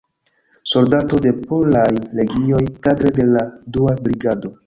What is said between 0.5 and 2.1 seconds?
Soldato de Polaj